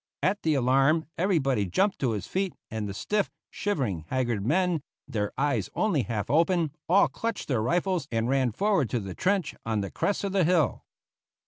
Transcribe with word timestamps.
At 0.23 0.41
the 0.41 0.55
alarm 0.55 1.05
everybody 1.15 1.67
jumped 1.67 1.99
to 1.99 2.13
his 2.13 2.25
feet 2.25 2.55
and 2.71 2.89
the 2.89 2.93
stiff, 2.95 3.29
shivering, 3.51 4.05
haggard 4.07 4.43
men, 4.43 4.81
their 5.07 5.31
eyes 5.37 5.69
only 5.75 6.01
half 6.01 6.27
opened, 6.27 6.71
all 6.89 7.07
clutched 7.07 7.47
their 7.47 7.61
rifles 7.61 8.07
and 8.11 8.27
ran 8.27 8.51
forward 8.51 8.89
to 8.89 8.99
the 8.99 9.13
trench 9.13 9.53
on 9.63 9.81
the 9.81 9.91
crest 9.91 10.23
of 10.23 10.31
the 10.31 10.43
hill. 10.43 10.81